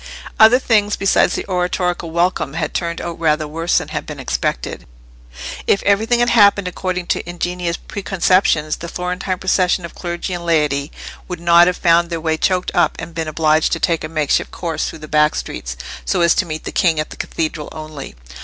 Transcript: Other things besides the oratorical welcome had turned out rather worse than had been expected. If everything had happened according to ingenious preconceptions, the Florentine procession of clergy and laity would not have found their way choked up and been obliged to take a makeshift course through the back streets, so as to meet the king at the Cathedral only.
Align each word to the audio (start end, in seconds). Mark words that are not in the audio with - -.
Other 0.39 0.57
things 0.57 0.95
besides 0.95 1.35
the 1.35 1.47
oratorical 1.47 2.09
welcome 2.09 2.53
had 2.55 2.73
turned 2.73 2.99
out 3.01 3.19
rather 3.19 3.47
worse 3.47 3.77
than 3.77 3.89
had 3.89 4.07
been 4.07 4.19
expected. 4.19 4.87
If 5.67 5.83
everything 5.83 6.21
had 6.21 6.31
happened 6.31 6.67
according 6.67 7.05
to 7.09 7.29
ingenious 7.29 7.77
preconceptions, 7.77 8.77
the 8.77 8.87
Florentine 8.87 9.37
procession 9.37 9.85
of 9.85 9.93
clergy 9.93 10.33
and 10.33 10.43
laity 10.43 10.91
would 11.27 11.39
not 11.39 11.67
have 11.67 11.77
found 11.77 12.09
their 12.09 12.19
way 12.19 12.35
choked 12.35 12.71
up 12.73 12.95
and 12.97 13.13
been 13.13 13.27
obliged 13.27 13.73
to 13.73 13.79
take 13.79 14.03
a 14.03 14.09
makeshift 14.09 14.49
course 14.49 14.89
through 14.89 14.97
the 15.05 15.07
back 15.07 15.35
streets, 15.35 15.77
so 16.03 16.21
as 16.21 16.33
to 16.33 16.47
meet 16.47 16.63
the 16.63 16.71
king 16.71 16.99
at 16.99 17.11
the 17.11 17.15
Cathedral 17.15 17.69
only. 17.71 18.15